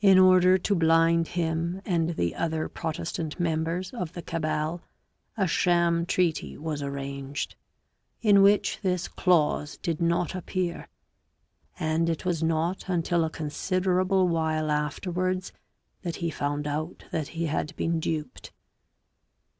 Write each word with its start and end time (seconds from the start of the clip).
In 0.00 0.18
order 0.18 0.58
to 0.58 0.74
blind 0.74 1.28
him 1.28 1.80
and 1.86 2.16
the 2.16 2.34
other 2.34 2.68
Protestant 2.68 3.38
members 3.38 3.92
of 3.94 4.12
the 4.12 4.20
Cabal 4.20 4.80
a 5.36 5.46
sham 5.46 6.04
treaty 6.04 6.58
was 6.58 6.82
arranged 6.82 7.54
in 8.20 8.42
which 8.42 8.80
this 8.82 9.06
clause 9.06 9.76
did 9.76 10.00
not 10.02 10.34
appear, 10.34 10.88
and 11.78 12.08
it 12.10 12.24
was 12.24 12.42
not 12.42 12.88
until 12.88 13.22
a 13.24 13.30
considerable 13.30 14.26
while 14.26 14.68
afterwards 14.68 15.52
that 16.02 16.16
he 16.16 16.28
found 16.28 16.66
out 16.66 17.04
that 17.12 17.28
he 17.28 17.46
had 17.46 17.76
been 17.76 18.00
duped. 18.00 18.52